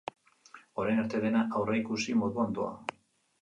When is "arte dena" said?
1.01-1.43